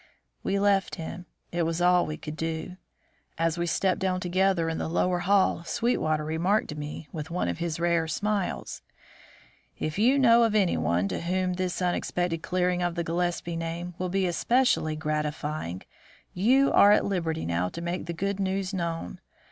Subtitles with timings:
[0.41, 1.27] We left him.
[1.51, 2.77] It was all we could do.
[3.37, 7.47] As we stepped down together into the lower hall, Sweetwater remarked to me, with one
[7.47, 8.81] of his rare smiles:
[9.77, 14.09] "If you know of anyone to whom this unexpected clearing of the Gillespie name will
[14.09, 15.83] be especially gratifying,
[16.33, 19.19] you are at liberty now to make the good news known.